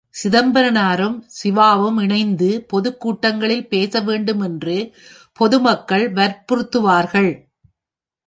[0.23, 4.95] சிதம்பரனாரும் சிவாவும் இணைந்து பொதுக் கூட்டங்களில் பேசவேண்டும் என்று
[5.33, 7.31] பொதுமக்கள் வற்புறுத்துவார்கள்.